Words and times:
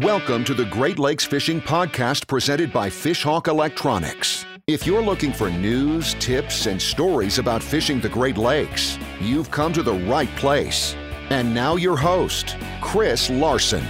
Welcome 0.00 0.42
to 0.46 0.54
the 0.54 0.64
Great 0.64 0.98
Lakes 0.98 1.24
Fishing 1.24 1.60
Podcast 1.60 2.26
presented 2.26 2.72
by 2.72 2.90
Fishhawk 2.90 3.46
Electronics. 3.46 4.44
If 4.66 4.88
you're 4.88 5.00
looking 5.00 5.32
for 5.32 5.50
news, 5.50 6.14
tips, 6.14 6.66
and 6.66 6.82
stories 6.82 7.38
about 7.38 7.62
fishing 7.62 8.00
the 8.00 8.08
Great 8.08 8.36
Lakes, 8.36 8.98
you've 9.20 9.52
come 9.52 9.72
to 9.72 9.84
the 9.84 9.94
right 9.94 10.34
place. 10.34 10.96
And 11.30 11.54
now, 11.54 11.76
your 11.76 11.96
host, 11.96 12.56
Chris 12.80 13.30
Larson. 13.30 13.84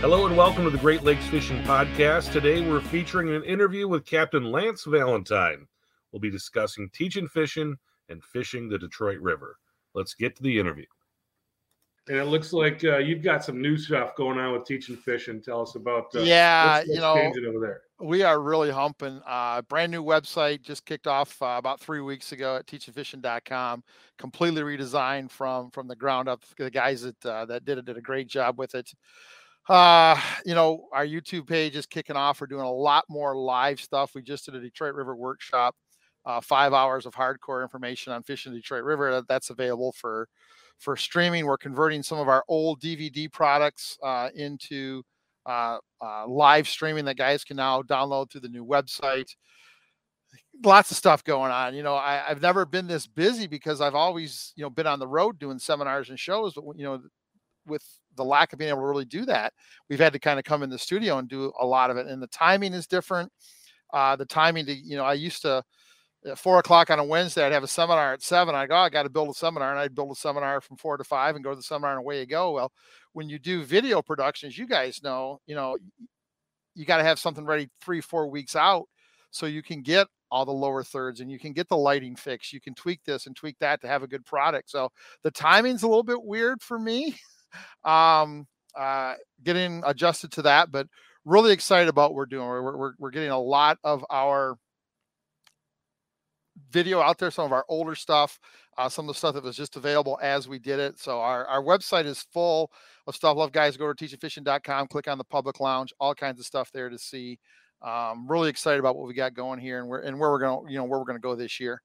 Hello 0.00 0.26
and 0.26 0.36
welcome 0.36 0.64
to 0.64 0.70
the 0.70 0.78
Great 0.78 1.04
Lakes 1.04 1.28
Fishing 1.28 1.62
Podcast. 1.62 2.32
Today 2.32 2.60
we're 2.68 2.80
featuring 2.80 3.32
an 3.32 3.44
interview 3.44 3.86
with 3.86 4.04
Captain 4.04 4.50
Lance 4.50 4.82
Valentine. 4.82 5.68
We'll 6.10 6.18
be 6.18 6.30
discussing 6.30 6.90
teaching 6.92 7.28
fishing 7.28 7.76
and 8.08 8.24
fishing 8.24 8.68
the 8.68 8.78
Detroit 8.78 9.20
River. 9.20 9.58
Let's 9.94 10.14
get 10.14 10.34
to 10.34 10.42
the 10.42 10.58
interview. 10.58 10.86
And 12.08 12.16
it 12.16 12.24
looks 12.24 12.52
like 12.52 12.82
uh, 12.84 12.98
you've 12.98 13.22
got 13.22 13.44
some 13.44 13.60
new 13.60 13.76
stuff 13.76 14.16
going 14.16 14.38
on 14.38 14.52
with 14.52 14.64
teaching 14.64 14.96
fishing. 14.96 15.42
Tell 15.42 15.60
us 15.60 15.74
about 15.74 16.14
uh, 16.14 16.20
yeah, 16.20 16.82
you 16.86 17.00
know, 17.00 17.14
over 17.14 17.60
there. 17.60 17.82
We 18.00 18.22
are 18.22 18.40
really 18.40 18.70
humping. 18.70 19.20
Uh, 19.26 19.62
brand 19.62 19.92
new 19.92 20.02
website 20.02 20.62
just 20.62 20.86
kicked 20.86 21.06
off 21.06 21.40
uh, 21.42 21.56
about 21.58 21.80
three 21.80 22.00
weeks 22.00 22.32
ago 22.32 22.56
at 22.56 22.66
teachingfishing.com. 22.66 23.82
Completely 24.18 24.62
redesigned 24.62 25.30
from 25.30 25.70
from 25.70 25.86
the 25.86 25.96
ground 25.96 26.28
up. 26.28 26.42
The 26.56 26.70
guys 26.70 27.02
that 27.02 27.26
uh, 27.26 27.44
that 27.46 27.64
did 27.64 27.78
it 27.78 27.84
did 27.84 27.98
a 27.98 28.02
great 28.02 28.28
job 28.28 28.58
with 28.58 28.74
it. 28.74 28.90
Uh, 29.68 30.18
you 30.46 30.54
know, 30.54 30.88
our 30.92 31.06
YouTube 31.06 31.46
page 31.46 31.76
is 31.76 31.84
kicking 31.84 32.16
off. 32.16 32.40
We're 32.40 32.46
doing 32.46 32.62
a 32.62 32.72
lot 32.72 33.04
more 33.10 33.36
live 33.36 33.80
stuff. 33.80 34.14
We 34.14 34.22
just 34.22 34.46
did 34.46 34.54
a 34.54 34.60
Detroit 34.60 34.94
River 34.94 35.14
workshop, 35.14 35.74
uh, 36.24 36.40
five 36.40 36.72
hours 36.72 37.04
of 37.04 37.14
hardcore 37.14 37.62
information 37.62 38.14
on 38.14 38.22
fishing 38.22 38.52
the 38.52 38.58
Detroit 38.60 38.84
River. 38.84 39.22
That's 39.28 39.50
available 39.50 39.92
for 39.92 40.28
for 40.78 40.96
streaming. 40.96 41.46
We're 41.46 41.58
converting 41.58 42.02
some 42.02 42.18
of 42.18 42.28
our 42.28 42.44
old 42.48 42.80
DVD 42.80 43.30
products 43.30 43.98
uh, 44.02 44.30
into 44.34 45.02
uh, 45.46 45.78
uh, 46.00 46.26
live 46.26 46.68
streaming 46.68 47.04
that 47.06 47.16
guys 47.16 47.44
can 47.44 47.56
now 47.56 47.82
download 47.82 48.30
through 48.30 48.42
the 48.42 48.48
new 48.48 48.64
website. 48.64 49.34
Lots 50.64 50.90
of 50.90 50.96
stuff 50.96 51.24
going 51.24 51.50
on. 51.50 51.74
You 51.74 51.82
know, 51.82 51.94
I, 51.94 52.22
have 52.26 52.42
never 52.42 52.66
been 52.66 52.86
this 52.86 53.06
busy 53.06 53.46
because 53.46 53.80
I've 53.80 53.94
always, 53.94 54.52
you 54.56 54.62
know, 54.62 54.70
been 54.70 54.86
on 54.86 54.98
the 54.98 55.06
road 55.06 55.38
doing 55.38 55.58
seminars 55.58 56.10
and 56.10 56.18
shows. 56.18 56.54
But 56.54 56.64
you 56.76 56.84
know, 56.84 57.00
with 57.66 57.84
the 58.16 58.24
lack 58.24 58.52
of 58.52 58.58
being 58.58 58.70
able 58.70 58.80
to 58.80 58.86
really 58.86 59.04
do 59.04 59.24
that, 59.26 59.52
we've 59.88 60.00
had 60.00 60.12
to 60.12 60.18
kind 60.18 60.38
of 60.38 60.44
come 60.44 60.62
in 60.62 60.70
the 60.70 60.78
studio 60.78 61.18
and 61.18 61.28
do 61.28 61.52
a 61.60 61.66
lot 61.66 61.90
of 61.90 61.96
it. 61.96 62.06
And 62.06 62.22
the 62.22 62.28
timing 62.28 62.74
is 62.74 62.86
different. 62.86 63.32
Uh, 63.92 64.16
the 64.16 64.26
timing 64.26 64.66
to, 64.66 64.74
you 64.74 64.96
know, 64.96 65.04
I 65.04 65.14
used 65.14 65.42
to 65.42 65.62
at 66.26 66.38
four 66.38 66.58
o'clock 66.58 66.90
on 66.90 66.98
a 66.98 67.04
Wednesday, 67.04 67.44
I'd 67.44 67.52
have 67.52 67.62
a 67.62 67.68
seminar 67.68 68.12
at 68.12 68.22
seven. 68.22 68.54
I 68.54 68.66
go, 68.66 68.74
oh, 68.74 68.78
I 68.78 68.90
got 68.90 69.04
to 69.04 69.10
build 69.10 69.30
a 69.30 69.34
seminar, 69.34 69.70
and 69.70 69.78
I'd 69.78 69.94
build 69.94 70.12
a 70.12 70.16
seminar 70.16 70.60
from 70.60 70.76
four 70.76 70.96
to 70.96 71.04
five 71.04 71.34
and 71.34 71.44
go 71.44 71.50
to 71.50 71.56
the 71.56 71.62
seminar, 71.62 71.92
and 71.92 72.00
away 72.00 72.20
you 72.20 72.26
go. 72.26 72.52
Well, 72.52 72.72
when 73.12 73.28
you 73.28 73.38
do 73.38 73.62
video 73.62 74.02
productions, 74.02 74.58
you 74.58 74.66
guys 74.66 75.00
know, 75.02 75.40
you 75.46 75.54
know, 75.54 75.76
you 76.74 76.84
got 76.84 76.98
to 76.98 77.04
have 77.04 77.18
something 77.18 77.44
ready 77.44 77.68
three, 77.80 78.00
four 78.00 78.28
weeks 78.28 78.56
out, 78.56 78.86
so 79.30 79.46
you 79.46 79.62
can 79.62 79.82
get 79.82 80.08
all 80.30 80.44
the 80.44 80.52
lower 80.52 80.82
thirds 80.82 81.20
and 81.20 81.30
you 81.30 81.38
can 81.38 81.52
get 81.52 81.68
the 81.68 81.76
lighting 81.76 82.14
fixed. 82.14 82.52
You 82.52 82.60
can 82.60 82.74
tweak 82.74 83.02
this 83.04 83.26
and 83.26 83.34
tweak 83.34 83.58
that 83.60 83.80
to 83.80 83.88
have 83.88 84.02
a 84.02 84.08
good 84.08 84.26
product. 84.26 84.70
So 84.70 84.90
the 85.22 85.30
timing's 85.30 85.82
a 85.82 85.88
little 85.88 86.02
bit 86.02 86.22
weird 86.22 86.62
for 86.62 86.78
me, 86.78 87.16
um, 87.84 88.46
uh, 88.76 89.14
getting 89.42 89.82
adjusted 89.86 90.30
to 90.32 90.42
that, 90.42 90.70
but 90.70 90.86
really 91.24 91.52
excited 91.52 91.88
about 91.88 92.10
what 92.10 92.16
we're 92.16 92.26
doing. 92.26 92.46
We're, 92.46 92.76
we're, 92.76 92.92
we're 92.98 93.10
getting 93.10 93.30
a 93.30 93.38
lot 93.38 93.78
of 93.84 94.04
our 94.10 94.56
video 96.70 97.00
out 97.00 97.18
there, 97.18 97.30
some 97.30 97.46
of 97.46 97.52
our 97.52 97.64
older 97.68 97.94
stuff, 97.94 98.38
uh, 98.76 98.88
some 98.88 99.08
of 99.08 99.14
the 99.14 99.18
stuff 99.18 99.34
that 99.34 99.44
was 99.44 99.56
just 99.56 99.76
available 99.76 100.18
as 100.22 100.48
we 100.48 100.58
did 100.58 100.78
it. 100.78 100.98
So 100.98 101.20
our, 101.20 101.46
our 101.46 101.62
website 101.62 102.06
is 102.06 102.26
full 102.32 102.70
of 103.06 103.14
stuff. 103.14 103.36
Love 103.36 103.52
guys, 103.52 103.76
go 103.76 103.92
to 103.92 104.04
teachingfishing.com, 104.04 104.88
click 104.88 105.08
on 105.08 105.18
the 105.18 105.24
public 105.24 105.60
lounge, 105.60 105.92
all 106.00 106.14
kinds 106.14 106.38
of 106.40 106.46
stuff 106.46 106.70
there 106.72 106.88
to 106.88 106.98
see. 106.98 107.38
Um, 107.80 108.26
really 108.28 108.50
excited 108.50 108.80
about 108.80 108.96
what 108.96 109.06
we 109.06 109.14
got 109.14 109.34
going 109.34 109.60
here 109.60 109.78
and 109.78 109.88
where 109.88 110.00
and 110.00 110.18
where 110.18 110.30
we're 110.30 110.40
going, 110.40 110.68
you 110.68 110.78
know, 110.78 110.84
where 110.84 110.98
we're 110.98 111.04
going 111.04 111.18
to 111.18 111.22
go 111.22 111.36
this 111.36 111.60
year. 111.60 111.80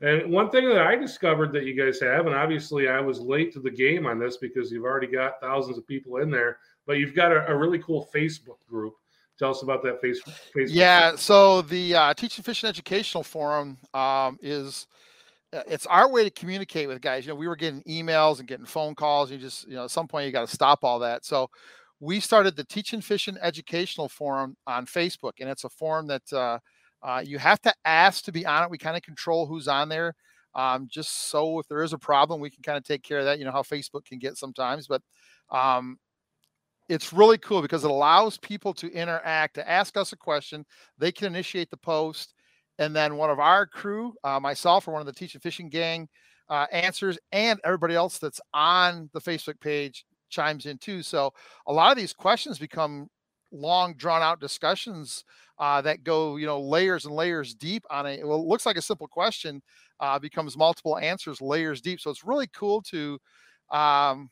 And 0.00 0.30
one 0.30 0.50
thing 0.50 0.68
that 0.68 0.86
I 0.86 0.94
discovered 0.94 1.52
that 1.52 1.64
you 1.64 1.74
guys 1.74 2.00
have, 2.00 2.26
and 2.26 2.34
obviously 2.34 2.88
I 2.88 3.00
was 3.00 3.18
late 3.18 3.52
to 3.54 3.60
the 3.60 3.70
game 3.70 4.06
on 4.06 4.18
this 4.18 4.36
because 4.36 4.70
you've 4.70 4.84
already 4.84 5.06
got 5.06 5.40
thousands 5.40 5.78
of 5.78 5.86
people 5.86 6.18
in 6.18 6.30
there, 6.30 6.58
but 6.86 6.94
you've 6.98 7.14
got 7.14 7.32
a, 7.32 7.46
a 7.50 7.56
really 7.56 7.78
cool 7.78 8.08
Facebook 8.14 8.58
group. 8.68 8.94
Tell 9.38 9.50
us 9.50 9.62
about 9.62 9.82
that 9.82 10.02
Facebook. 10.02 10.34
Facebook 10.54 10.68
yeah, 10.68 11.14
so 11.16 11.62
the 11.62 11.94
uh, 11.94 12.14
Teaching 12.14 12.42
Fishing 12.42 12.68
Educational 12.68 13.22
Forum 13.22 13.76
um, 13.92 14.38
is 14.40 14.86
uh, 15.52 15.62
it's 15.68 15.86
our 15.86 16.10
way 16.10 16.24
to 16.24 16.30
communicate 16.30 16.88
with 16.88 17.00
guys. 17.00 17.26
You 17.26 17.32
know, 17.32 17.36
we 17.36 17.46
were 17.46 17.56
getting 17.56 17.82
emails 17.82 18.38
and 18.38 18.48
getting 18.48 18.66
phone 18.66 18.94
calls. 18.94 19.30
You 19.30 19.38
just, 19.38 19.68
you 19.68 19.74
know, 19.74 19.84
at 19.84 19.90
some 19.90 20.08
point 20.08 20.26
you 20.26 20.32
got 20.32 20.48
to 20.48 20.54
stop 20.54 20.84
all 20.84 20.98
that. 21.00 21.24
So 21.24 21.50
we 22.00 22.20
started 22.20 22.56
the 22.56 22.64
Teaching 22.64 23.00
Fishing 23.00 23.36
Educational 23.40 24.08
Forum 24.08 24.56
on 24.66 24.86
Facebook, 24.86 25.32
and 25.40 25.48
it's 25.48 25.64
a 25.64 25.68
forum 25.68 26.06
that 26.06 26.32
uh, 26.32 26.58
uh, 27.02 27.22
you 27.24 27.38
have 27.38 27.60
to 27.62 27.74
ask 27.84 28.24
to 28.24 28.32
be 28.32 28.46
on 28.46 28.64
it. 28.64 28.70
We 28.70 28.78
kind 28.78 28.96
of 28.96 29.02
control 29.02 29.46
who's 29.46 29.68
on 29.68 29.88
there, 29.88 30.14
um, 30.54 30.88
just 30.90 31.28
so 31.30 31.58
if 31.58 31.68
there 31.68 31.82
is 31.82 31.92
a 31.92 31.98
problem, 31.98 32.40
we 32.40 32.50
can 32.50 32.62
kind 32.62 32.78
of 32.78 32.84
take 32.84 33.02
care 33.02 33.18
of 33.18 33.26
that. 33.26 33.38
You 33.38 33.44
know 33.44 33.52
how 33.52 33.62
Facebook 33.62 34.04
can 34.06 34.18
get 34.18 34.36
sometimes, 34.36 34.86
but 34.86 35.02
um, 35.50 35.98
it's 36.88 37.12
really 37.12 37.38
cool 37.38 37.62
because 37.62 37.84
it 37.84 37.90
allows 37.90 38.38
people 38.38 38.72
to 38.74 38.92
interact, 38.92 39.54
to 39.54 39.68
ask 39.68 39.96
us 39.96 40.12
a 40.12 40.16
question. 40.16 40.64
They 40.98 41.12
can 41.12 41.26
initiate 41.26 41.70
the 41.70 41.76
post, 41.76 42.34
and 42.78 42.94
then 42.94 43.16
one 43.16 43.30
of 43.30 43.40
our 43.40 43.66
crew, 43.66 44.14
uh, 44.24 44.38
myself 44.38 44.86
or 44.86 44.92
one 44.92 45.00
of 45.00 45.06
the 45.06 45.12
teaching 45.12 45.40
fishing 45.40 45.68
gang, 45.68 46.08
uh, 46.48 46.66
answers, 46.70 47.18
and 47.32 47.58
everybody 47.64 47.94
else 47.94 48.18
that's 48.18 48.40
on 48.54 49.10
the 49.12 49.20
Facebook 49.20 49.60
page 49.60 50.04
chimes 50.28 50.66
in 50.66 50.78
too. 50.78 51.02
So 51.02 51.32
a 51.66 51.72
lot 51.72 51.90
of 51.90 51.98
these 51.98 52.12
questions 52.12 52.58
become 52.58 53.08
long, 53.52 53.94
drawn 53.94 54.22
out 54.22 54.40
discussions 54.40 55.24
uh, 55.58 55.80
that 55.82 56.04
go, 56.04 56.36
you 56.36 56.46
know, 56.46 56.60
layers 56.60 57.06
and 57.06 57.14
layers 57.14 57.54
deep 57.54 57.84
on 57.90 58.06
a. 58.06 58.22
Well, 58.22 58.38
it 58.38 58.46
looks 58.46 58.66
like 58.66 58.76
a 58.76 58.82
simple 58.82 59.08
question 59.08 59.62
uh, 60.00 60.18
becomes 60.18 60.56
multiple 60.56 60.98
answers, 60.98 61.40
layers 61.40 61.80
deep. 61.80 62.00
So 62.00 62.10
it's 62.10 62.24
really 62.24 62.48
cool 62.48 62.82
to. 62.82 63.18
Um, 63.70 64.30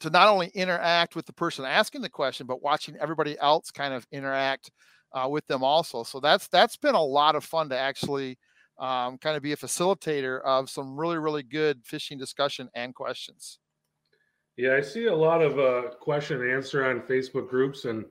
to 0.00 0.10
not 0.10 0.28
only 0.28 0.48
interact 0.48 1.14
with 1.14 1.26
the 1.26 1.32
person 1.32 1.64
asking 1.64 2.02
the 2.02 2.08
question, 2.08 2.46
but 2.46 2.62
watching 2.62 2.96
everybody 2.96 3.38
else 3.38 3.70
kind 3.70 3.94
of 3.94 4.06
interact 4.10 4.70
uh, 5.12 5.28
with 5.28 5.46
them 5.46 5.62
also. 5.62 6.02
So 6.02 6.20
that's 6.20 6.48
that's 6.48 6.76
been 6.76 6.94
a 6.94 7.02
lot 7.02 7.36
of 7.36 7.44
fun 7.44 7.68
to 7.70 7.78
actually 7.78 8.38
um, 8.78 9.18
kind 9.18 9.36
of 9.36 9.42
be 9.42 9.52
a 9.52 9.56
facilitator 9.56 10.40
of 10.42 10.70
some 10.70 10.98
really 10.98 11.18
really 11.18 11.42
good 11.42 11.80
fishing 11.84 12.18
discussion 12.18 12.68
and 12.74 12.94
questions. 12.94 13.58
Yeah, 14.56 14.74
I 14.74 14.80
see 14.80 15.06
a 15.06 15.14
lot 15.14 15.42
of 15.42 15.58
uh, 15.58 15.94
question 16.00 16.42
and 16.42 16.52
answer 16.52 16.84
on 16.84 17.02
Facebook 17.02 17.48
groups, 17.48 17.84
and 17.84 18.04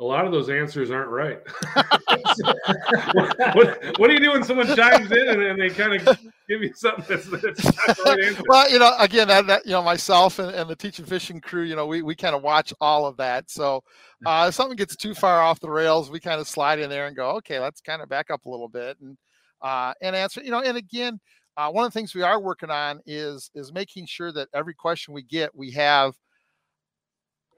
a 0.00 0.04
lot 0.04 0.26
of 0.26 0.32
those 0.32 0.50
answers 0.50 0.90
aren't 0.90 1.10
right. 1.10 1.40
what, 3.54 3.98
what, 3.98 4.08
do 4.08 4.12
you 4.12 4.20
do 4.20 4.32
when 4.32 4.42
someone 4.42 4.66
chimes 4.74 5.10
in 5.12 5.28
and, 5.28 5.42
and 5.42 5.60
they 5.60 5.70
kind 5.70 5.94
of 5.94 6.18
give 6.48 6.62
you 6.62 6.72
something 6.74 7.04
that's, 7.08 7.26
that's 7.26 7.64
not 7.64 7.96
the 7.96 8.02
right 8.04 8.24
answer? 8.24 8.42
well, 8.48 8.70
you 8.70 8.78
know, 8.78 8.92
again, 8.98 9.28
that, 9.28 9.46
that 9.46 9.64
you 9.64 9.72
know, 9.72 9.82
myself 9.82 10.38
and, 10.38 10.50
and 10.50 10.68
the 10.68 10.74
teaching 10.74 11.04
fishing 11.04 11.40
crew, 11.40 11.62
you 11.62 11.76
know, 11.76 11.86
we, 11.86 12.02
we 12.02 12.14
kind 12.16 12.34
of 12.34 12.42
watch 12.42 12.74
all 12.80 13.06
of 13.06 13.16
that. 13.18 13.50
So 13.50 13.82
uh, 14.26 14.46
if 14.48 14.54
something 14.54 14.76
gets 14.76 14.96
too 14.96 15.14
far 15.14 15.40
off 15.40 15.60
the 15.60 15.70
rails, 15.70 16.10
we 16.10 16.18
kind 16.18 16.40
of 16.40 16.48
slide 16.48 16.80
in 16.80 16.90
there 16.90 17.06
and 17.06 17.16
go, 17.16 17.30
okay, 17.36 17.60
let's 17.60 17.80
kind 17.80 18.02
of 18.02 18.08
back 18.08 18.30
up 18.30 18.46
a 18.46 18.50
little 18.50 18.68
bit 18.68 18.96
and 19.00 19.16
uh, 19.62 19.94
and 20.02 20.16
answer. 20.16 20.42
You 20.42 20.50
know, 20.50 20.60
and 20.60 20.76
again, 20.76 21.20
uh, 21.56 21.70
one 21.70 21.84
of 21.84 21.92
the 21.92 21.98
things 21.98 22.14
we 22.14 22.22
are 22.22 22.40
working 22.40 22.70
on 22.70 23.00
is 23.06 23.50
is 23.54 23.72
making 23.72 24.06
sure 24.06 24.32
that 24.32 24.48
every 24.54 24.74
question 24.74 25.14
we 25.14 25.22
get, 25.22 25.54
we 25.54 25.70
have 25.72 26.14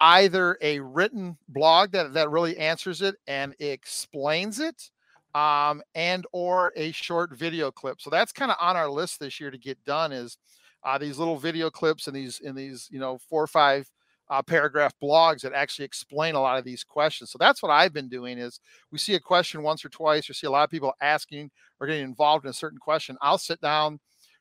either 0.01 0.59
a 0.61 0.81
written 0.81 1.37
blog 1.49 1.93
that, 1.93 2.13
that 2.15 2.31
really 2.31 2.57
answers 2.59 3.03
it 3.03 3.17
and 3.27 3.55
explains 3.61 4.61
it 4.61 4.91
um, 5.35 5.83
and 5.95 6.27
or 6.33 6.73
a 6.77 6.93
short 6.93 7.37
video 7.37 7.71
clip. 7.71 8.01
So 8.01 8.11
that's 8.11 8.33
kind 8.33 8.51
of 8.51 8.57
on 8.61 8.77
our 8.77 8.89
list 8.89 9.21
this 9.21 9.39
year 9.39 9.51
to 9.51 9.59
get 9.59 9.83
done 9.85 10.13
is 10.13 10.39
uh, 10.83 10.97
these 10.99 11.19
little 11.19 11.37
video 11.37 11.69
clips 11.69 12.07
and 12.07 12.17
these 12.17 12.41
in 12.41 12.55
these 12.55 12.89
you 12.91 12.99
know 12.99 13.19
four 13.29 13.43
or 13.43 13.49
five 13.49 13.91
uh, 14.29 14.43
paragraph 14.43 14.93
blogs 15.03 15.43
that 15.43 15.53
actually 15.53 15.85
explain 15.85 16.35
a 16.35 16.41
lot 16.41 16.59
of 16.59 16.65
these 16.65 16.83
questions. 16.83 17.31
So 17.31 17.39
that's 17.39 17.63
what 17.63 17.71
i've 17.71 17.93
been 17.93 18.09
doing 18.09 18.39
is 18.39 18.61
we 18.91 18.99
see 18.99 19.15
a 19.15 19.21
question 19.21 19.63
once 19.63 19.85
or 19.85 19.89
twice 19.89 20.29
or 20.29 20.35
see 20.35 20.47
a 20.47 20.51
lot 20.51 20.65
of 20.65 20.71
people 20.71 20.95
asking 21.01 21.51
or 21.81 21.87
getting 21.87 22.05
involved 22.05 22.45
in 22.45 22.51
a 22.51 22.55
certain 22.55 22.79
question. 22.79 23.17
I'll 23.21 23.39
sit 23.39 23.61
down 23.61 24.01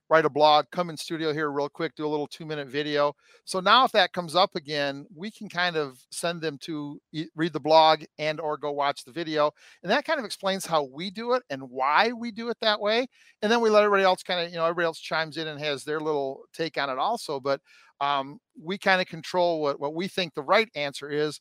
write 0.09 0.25
a 0.25 0.29
blog, 0.29 0.65
come 0.71 0.89
in 0.89 0.97
studio 0.97 1.33
here 1.33 1.51
real 1.51 1.69
quick, 1.69 1.95
do 1.95 2.05
a 2.05 2.07
little 2.07 2.27
two 2.27 2.45
minute 2.45 2.67
video. 2.67 3.13
So 3.43 3.59
now 3.59 3.85
if 3.85 3.91
that 3.93 4.13
comes 4.13 4.35
up 4.35 4.55
again, 4.55 5.05
we 5.15 5.31
can 5.31 5.49
kind 5.49 5.75
of 5.75 5.99
send 6.11 6.41
them 6.41 6.57
to 6.61 6.99
read 7.35 7.53
the 7.53 7.59
blog 7.59 8.03
and 8.19 8.39
or 8.39 8.57
go 8.57 8.71
watch 8.71 9.03
the 9.03 9.11
video. 9.11 9.51
And 9.81 9.91
that 9.91 10.05
kind 10.05 10.19
of 10.19 10.25
explains 10.25 10.65
how 10.65 10.83
we 10.83 11.09
do 11.09 11.33
it 11.33 11.43
and 11.49 11.69
why 11.69 12.11
we 12.11 12.31
do 12.31 12.49
it 12.49 12.57
that 12.61 12.79
way. 12.79 13.07
And 13.41 13.51
then 13.51 13.61
we 13.61 13.69
let 13.69 13.83
everybody 13.83 14.03
else 14.03 14.23
kind 14.23 14.45
of, 14.45 14.51
you 14.51 14.57
know, 14.57 14.65
everybody 14.65 14.85
else 14.85 14.99
chimes 14.99 15.37
in 15.37 15.47
and 15.47 15.59
has 15.59 15.83
their 15.83 15.99
little 15.99 16.41
take 16.53 16.77
on 16.77 16.89
it 16.89 16.99
also. 16.99 17.39
But 17.39 17.61
um, 18.01 18.39
we 18.61 18.77
kind 18.77 19.01
of 19.01 19.07
control 19.07 19.61
what, 19.61 19.79
what 19.79 19.95
we 19.95 20.07
think 20.07 20.33
the 20.33 20.43
right 20.43 20.69
answer 20.75 21.09
is 21.09 21.39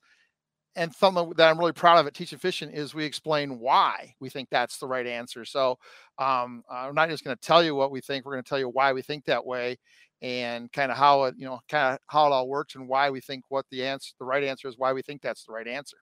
and 0.76 0.92
something 0.94 1.32
that 1.36 1.48
I'm 1.48 1.58
really 1.58 1.72
proud 1.72 1.98
of 1.98 2.06
at 2.06 2.14
Teaching 2.14 2.38
Fishing 2.38 2.70
is 2.70 2.94
we 2.94 3.04
explain 3.04 3.58
why 3.60 4.14
we 4.20 4.28
think 4.28 4.48
that's 4.50 4.78
the 4.78 4.88
right 4.88 5.06
answer. 5.06 5.44
So 5.44 5.78
um, 6.18 6.62
I'm 6.70 6.94
not 6.94 7.08
just 7.08 7.24
going 7.24 7.36
to 7.36 7.46
tell 7.46 7.62
you 7.62 7.74
what 7.74 7.90
we 7.90 8.00
think; 8.00 8.24
we're 8.24 8.32
going 8.32 8.44
to 8.44 8.48
tell 8.48 8.58
you 8.58 8.68
why 8.68 8.92
we 8.92 9.02
think 9.02 9.24
that 9.26 9.44
way. 9.46 9.78
and 10.22 10.72
kind 10.72 10.90
of 10.90 10.96
how 10.96 11.24
it, 11.24 11.34
you 11.36 11.44
know, 11.44 11.60
kind 11.68 11.92
of 11.92 11.98
how 12.06 12.26
it 12.26 12.32
all 12.32 12.48
works 12.48 12.76
and 12.76 12.88
why 12.88 13.10
we 13.10 13.20
think 13.20 13.44
what 13.50 13.66
the 13.70 13.84
answer, 13.84 14.12
the 14.18 14.24
right 14.24 14.42
answer 14.42 14.68
is, 14.68 14.78
why 14.78 14.90
we 14.92 15.02
think 15.02 15.20
that's 15.20 15.44
the 15.44 15.52
right 15.52 15.68
answer. 15.68 15.98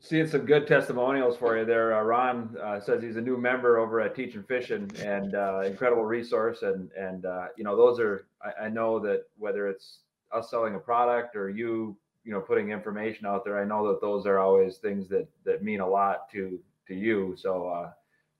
Seeing 0.00 0.26
some 0.26 0.44
good 0.44 0.66
testimonials 0.66 1.36
for 1.36 1.56
you 1.56 1.64
there. 1.64 1.94
Uh, 1.94 2.02
Ron 2.02 2.56
uh, 2.60 2.80
says 2.80 3.00
he's 3.00 3.16
a 3.16 3.20
new 3.20 3.36
member 3.36 3.78
over 3.78 4.00
at 4.00 4.16
Teaching 4.16 4.42
Fishing 4.42 4.90
and 4.98 5.36
uh, 5.36 5.60
incredible 5.64 6.04
resource. 6.04 6.62
And 6.62 6.90
and 6.92 7.26
uh, 7.26 7.46
you 7.56 7.62
know 7.62 7.76
those 7.76 8.00
are 8.00 8.26
I, 8.42 8.64
I 8.64 8.68
know 8.70 8.98
that 9.00 9.24
whether 9.38 9.68
it's 9.68 10.00
us 10.32 10.50
selling 10.50 10.74
a 10.74 10.78
product 10.78 11.36
or 11.36 11.48
you 11.50 11.96
you 12.24 12.32
know 12.32 12.40
putting 12.40 12.70
information 12.70 13.26
out 13.26 13.44
there, 13.44 13.60
I 13.60 13.64
know 13.64 13.86
that 13.88 14.00
those 14.00 14.26
are 14.26 14.38
always 14.38 14.78
things 14.78 15.08
that 15.08 15.28
that 15.44 15.62
mean 15.62 15.80
a 15.80 15.88
lot 15.88 16.30
to 16.32 16.58
to 16.88 16.94
you. 16.94 17.34
So 17.36 17.68
uh, 17.68 17.92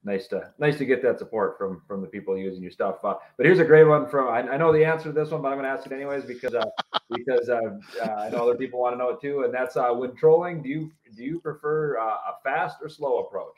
nice 0.04 0.26
to 0.28 0.52
nice 0.58 0.76
to 0.78 0.84
get 0.84 1.02
that 1.02 1.18
support 1.18 1.56
from 1.58 1.82
from 1.86 2.02
the 2.02 2.06
people 2.06 2.36
using 2.36 2.62
your 2.62 2.70
stuff. 2.70 3.04
Uh, 3.04 3.14
but 3.36 3.46
here's 3.46 3.58
a 3.58 3.64
great 3.64 3.84
one 3.84 4.06
from 4.06 4.28
I, 4.28 4.40
I, 4.40 4.56
know 4.56 4.72
the 4.72 4.84
answer 4.84 5.04
to 5.04 5.12
this 5.12 5.30
one, 5.30 5.42
but 5.42 5.48
I'm 5.48 5.54
going 5.54 5.64
to 5.64 5.70
ask 5.70 5.86
it 5.86 5.92
anyways 5.92 6.24
because 6.24 6.54
uh, 6.54 6.66
because 7.10 7.48
uh, 7.48 7.60
uh, 8.02 8.10
I 8.10 8.30
know 8.30 8.48
other 8.48 8.56
people 8.56 8.80
want 8.80 8.94
to 8.94 8.98
know 8.98 9.10
it 9.10 9.20
too. 9.20 9.44
And 9.44 9.52
that's 9.52 9.76
uh, 9.76 9.90
when 9.90 10.14
trolling, 10.14 10.62
do 10.62 10.68
you 10.68 10.92
do 11.16 11.22
you 11.22 11.40
prefer 11.40 11.98
uh, 11.98 12.02
a 12.04 12.34
fast 12.42 12.78
or 12.82 12.88
slow 12.88 13.20
approach? 13.20 13.56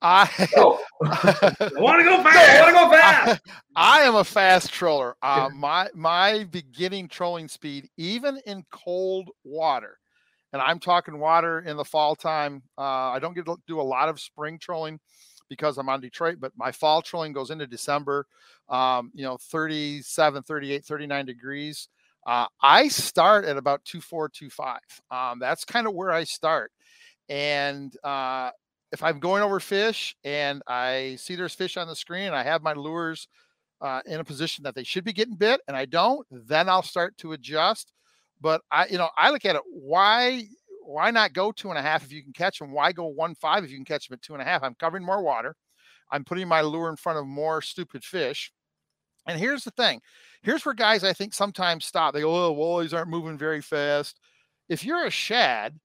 I, 0.00 0.28
oh. 0.56 0.80
I 1.04 1.80
want 1.80 2.00
to 2.00 2.04
go 2.04 2.22
fast. 2.22 2.50
I 2.50 2.60
want 2.60 2.68
to 2.68 2.84
go 2.84 2.90
fast. 2.90 3.42
I, 3.74 4.00
I, 4.00 4.02
am 4.04 4.16
a 4.16 4.24
fast 4.24 4.72
troller. 4.72 5.16
my 5.54 5.88
my 5.94 6.44
beginning 6.44 7.08
trolling 7.08 7.48
speed, 7.48 7.88
even 7.96 8.40
in 8.46 8.64
cold 8.70 9.30
water. 9.44 9.98
And 10.54 10.60
I'm 10.60 10.80
talking 10.80 11.18
water 11.18 11.60
in 11.60 11.78
the 11.78 11.84
fall 11.84 12.14
time. 12.14 12.62
I 12.76 13.18
don't 13.20 13.34
get 13.34 13.46
to 13.46 13.56
do 13.66 13.80
a 13.80 13.82
lot 13.82 14.10
of 14.10 14.20
spring 14.20 14.58
trolling 14.58 15.00
because 15.48 15.78
I'm 15.78 15.88
on 15.88 16.00
Detroit, 16.00 16.36
but 16.40 16.52
my 16.56 16.72
fall 16.72 17.02
trolling 17.02 17.32
goes 17.32 17.50
into 17.50 17.66
December, 17.66 18.26
um, 18.68 19.10
you 19.14 19.24
know, 19.24 19.36
37, 19.36 20.42
38, 20.42 20.84
39 20.84 21.26
degrees. 21.26 21.88
Uh, 22.26 22.46
I 22.60 22.88
start 22.88 23.44
at 23.44 23.56
about 23.56 23.84
2425. 23.84 24.78
Um, 25.10 25.38
that's 25.38 25.64
kind 25.64 25.86
of 25.86 25.94
where 25.94 26.12
I 26.12 26.24
start. 26.24 26.72
And 27.28 27.96
uh, 28.04 28.50
if 28.92 29.02
I'm 29.02 29.18
going 29.18 29.42
over 29.42 29.58
fish 29.58 30.14
and 30.22 30.62
I 30.66 31.16
see 31.18 31.34
there's 31.34 31.54
fish 31.54 31.76
on 31.76 31.88
the 31.88 31.96
screen 31.96 32.26
and 32.26 32.36
I 32.36 32.42
have 32.42 32.62
my 32.62 32.74
lures 32.74 33.26
uh, 33.80 34.00
in 34.06 34.20
a 34.20 34.24
position 34.24 34.62
that 34.64 34.74
they 34.74 34.84
should 34.84 35.04
be 35.04 35.12
getting 35.12 35.34
bit 35.34 35.60
and 35.66 35.76
I 35.76 35.86
don't, 35.86 36.26
then 36.30 36.68
I'll 36.68 36.82
start 36.82 37.16
to 37.18 37.32
adjust. 37.32 37.92
But 38.40 38.60
I, 38.70 38.86
you 38.86 38.98
know, 38.98 39.08
I 39.16 39.30
look 39.30 39.44
at 39.44 39.56
it. 39.56 39.62
Why 39.66 40.44
why 40.84 41.10
not 41.10 41.32
go 41.32 41.52
two 41.52 41.70
and 41.70 41.78
a 41.78 41.82
half 41.82 42.04
if 42.04 42.12
you 42.12 42.22
can 42.22 42.32
catch 42.32 42.58
them? 42.58 42.72
Why 42.72 42.92
go 42.92 43.06
one 43.06 43.34
five 43.34 43.64
if 43.64 43.70
you 43.70 43.76
can 43.76 43.84
catch 43.84 44.08
them 44.08 44.14
at 44.14 44.22
two 44.22 44.34
and 44.34 44.42
a 44.42 44.44
half? 44.44 44.62
I'm 44.62 44.74
covering 44.74 45.04
more 45.04 45.22
water. 45.22 45.56
I'm 46.10 46.24
putting 46.24 46.48
my 46.48 46.60
lure 46.60 46.90
in 46.90 46.96
front 46.96 47.18
of 47.18 47.26
more 47.26 47.62
stupid 47.62 48.04
fish. 48.04 48.52
And 49.26 49.38
here's 49.38 49.64
the 49.64 49.70
thing. 49.72 50.00
Here's 50.42 50.64
where 50.64 50.74
guys 50.74 51.04
I 51.04 51.12
think 51.12 51.32
sometimes 51.32 51.84
stop. 51.84 52.12
They 52.12 52.20
go, 52.20 52.46
oh, 52.46 52.54
walleyes 52.54 52.92
aren't 52.92 53.10
moving 53.10 53.38
very 53.38 53.62
fast. 53.62 54.18
If 54.68 54.84
you're 54.84 55.06
a 55.06 55.10
shad 55.10 55.78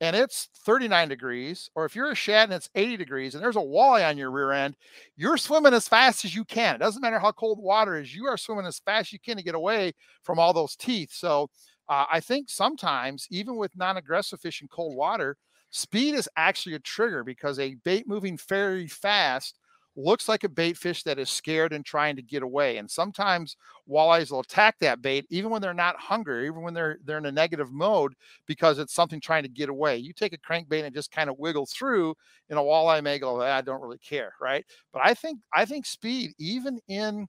and 0.00 0.16
it's 0.16 0.48
39 0.64 1.08
degrees, 1.08 1.68
or 1.74 1.84
if 1.84 1.94
you're 1.94 2.10
a 2.10 2.16
shad 2.16 2.48
and 2.48 2.54
it's 2.54 2.70
80 2.74 2.96
degrees 2.96 3.34
and 3.34 3.44
there's 3.44 3.56
a 3.56 3.60
walleye 3.60 4.08
on 4.08 4.16
your 4.16 4.30
rear 4.30 4.52
end, 4.52 4.76
you're 5.16 5.36
swimming 5.36 5.74
as 5.74 5.88
fast 5.88 6.24
as 6.24 6.34
you 6.34 6.44
can. 6.44 6.76
It 6.76 6.78
doesn't 6.78 7.02
matter 7.02 7.18
how 7.18 7.32
cold 7.32 7.58
the 7.58 7.62
water 7.62 7.96
is, 7.96 8.14
you 8.14 8.26
are 8.26 8.36
swimming 8.36 8.66
as 8.66 8.78
fast 8.78 9.08
as 9.08 9.12
you 9.12 9.18
can 9.18 9.36
to 9.36 9.42
get 9.42 9.54
away 9.54 9.92
from 10.22 10.38
all 10.38 10.52
those 10.52 10.76
teeth. 10.76 11.10
So 11.12 11.50
uh, 11.88 12.06
I 12.10 12.20
think 12.20 12.50
sometimes, 12.50 13.26
even 13.30 13.56
with 13.56 13.76
non 13.76 13.96
aggressive 13.96 14.40
fish 14.40 14.60
in 14.62 14.68
cold 14.68 14.96
water, 14.96 15.36
speed 15.70 16.14
is 16.14 16.28
actually 16.36 16.74
a 16.74 16.78
trigger 16.80 17.24
because 17.24 17.58
a 17.58 17.74
bait 17.84 18.06
moving 18.06 18.38
very 18.48 18.86
fast 18.88 19.58
looks 19.96 20.28
like 20.28 20.44
a 20.44 20.48
bait 20.48 20.76
fish 20.76 21.02
that 21.02 21.18
is 21.18 21.28
scared 21.28 21.72
and 21.72 21.84
trying 21.84 22.14
to 22.14 22.22
get 22.22 22.42
away. 22.42 22.76
And 22.76 22.88
sometimes 22.88 23.56
walleyes 23.90 24.30
will 24.30 24.40
attack 24.40 24.76
that 24.80 25.02
bait 25.02 25.26
even 25.28 25.50
when 25.50 25.60
they're 25.60 25.74
not 25.74 25.98
hungry, 25.98 26.46
even 26.46 26.62
when 26.62 26.72
they're 26.74 26.98
they're 27.04 27.18
in 27.18 27.26
a 27.26 27.32
negative 27.32 27.72
mode 27.72 28.14
because 28.46 28.78
it's 28.78 28.94
something 28.94 29.20
trying 29.20 29.42
to 29.42 29.48
get 29.48 29.68
away. 29.68 29.96
You 29.96 30.12
take 30.12 30.32
a 30.32 30.38
crankbait 30.38 30.84
and 30.84 30.94
just 30.94 31.10
kind 31.10 31.28
of 31.28 31.38
wiggle 31.38 31.66
through, 31.66 32.14
and 32.48 32.58
a 32.58 32.62
walleye 32.62 33.02
may 33.02 33.18
go, 33.18 33.40
ah, 33.42 33.56
I 33.56 33.60
don't 33.60 33.80
really 33.82 33.98
care, 33.98 34.34
right? 34.40 34.64
But 34.92 35.02
I 35.04 35.14
think 35.14 35.40
I 35.54 35.64
think 35.64 35.84
speed, 35.86 36.30
even 36.38 36.78
in 36.88 37.26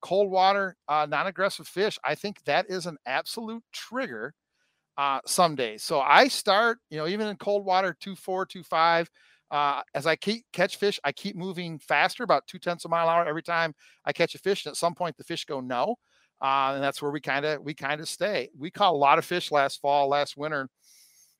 cold 0.00 0.30
water, 0.30 0.76
uh, 0.88 1.06
non-aggressive 1.08 1.66
fish, 1.66 1.98
I 2.04 2.14
think 2.14 2.42
that 2.44 2.66
is 2.68 2.86
an 2.86 2.96
absolute 3.06 3.62
trigger 3.72 4.34
uh, 4.96 5.20
some 5.26 5.54
days. 5.54 5.82
So 5.82 6.00
I 6.00 6.28
start, 6.28 6.78
you 6.90 6.98
know, 6.98 7.06
even 7.06 7.28
in 7.28 7.36
cold 7.36 7.64
water, 7.64 7.96
two 7.98 8.16
four, 8.16 8.46
two 8.46 8.62
five. 8.62 9.08
Uh, 9.50 9.80
as 9.94 10.06
I 10.06 10.14
keep 10.14 10.44
catch 10.52 10.76
fish, 10.76 11.00
I 11.04 11.12
keep 11.12 11.34
moving 11.34 11.78
faster, 11.78 12.22
about 12.22 12.46
two 12.46 12.58
tenths 12.58 12.84
of 12.84 12.90
a 12.90 12.92
mile 12.92 13.08
an 13.08 13.14
hour 13.14 13.26
every 13.26 13.42
time 13.42 13.74
I 14.04 14.12
catch 14.12 14.34
a 14.34 14.38
fish. 14.38 14.66
And 14.66 14.72
at 14.72 14.76
some 14.76 14.94
point, 14.94 15.16
the 15.16 15.24
fish 15.24 15.46
go 15.46 15.60
no, 15.60 15.96
uh, 16.42 16.72
and 16.74 16.82
that's 16.82 17.00
where 17.00 17.10
we 17.10 17.20
kind 17.20 17.46
of 17.46 17.62
we 17.62 17.72
kind 17.72 18.00
of 18.00 18.08
stay. 18.08 18.50
We 18.58 18.70
caught 18.70 18.92
a 18.92 18.96
lot 18.96 19.18
of 19.18 19.24
fish 19.24 19.50
last 19.50 19.80
fall, 19.80 20.08
last 20.08 20.36
winter, 20.36 20.68